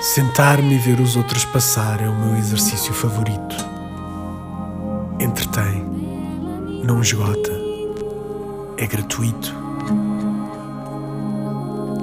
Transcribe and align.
Sentar-me 0.00 0.76
e 0.76 0.78
ver 0.78 1.00
os 1.00 1.16
outros 1.16 1.44
passar 1.44 2.00
é 2.00 2.08
o 2.08 2.14
meu 2.14 2.36
exercício 2.36 2.94
favorito. 2.94 3.56
Entretém, 5.18 5.84
não 6.84 7.00
esgota, 7.00 7.50
é 8.76 8.86
gratuito. 8.86 9.52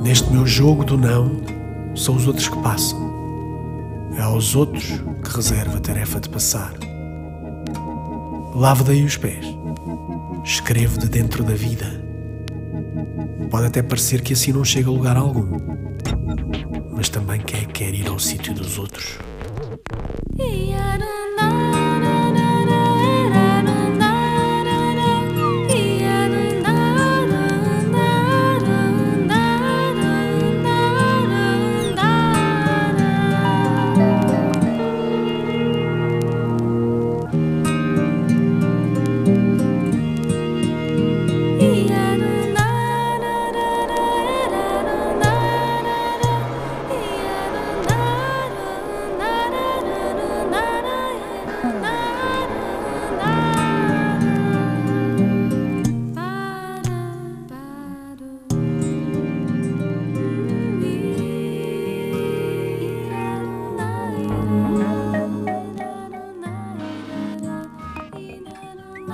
Neste 0.02 0.30
meu 0.30 0.46
jogo 0.46 0.84
do 0.84 0.98
não, 0.98 1.42
são 1.96 2.18
os 2.18 2.28
outros 2.28 2.50
que 2.50 2.62
passam. 2.62 3.00
É 4.18 4.22
aos 4.24 4.58
outros 4.58 5.02
que 5.24 5.34
reservo 5.34 5.78
a 5.78 5.80
tarefa 5.80 6.20
de 6.20 6.28
passar. 6.28 6.74
Lavo 8.54 8.84
daí 8.84 9.06
os 9.06 9.16
pés. 9.16 9.46
Escrevo 10.44 11.00
de 11.00 11.08
dentro 11.08 11.46
da 11.46 11.54
vida. 11.54 11.86
Pode 13.50 13.68
até 13.68 13.82
parecer 13.82 14.22
que 14.22 14.34
assim 14.34 14.52
não 14.52 14.66
chega 14.66 14.90
a 14.90 14.92
lugar 14.92 15.16
algum, 15.16 15.58
mas 16.92 17.08
também 17.08 17.40
quem 17.40 17.55
quer 17.76 17.94
ir 17.94 18.08
ao 18.08 18.18
sítio 18.18 18.54
dos 18.54 18.80
outros. 18.80 19.25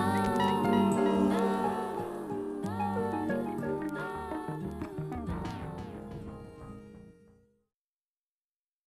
哦 0.02 0.41